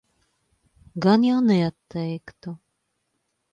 Gan 1.05 1.27
jau 1.27 1.35
neatteiktu. 1.49 2.57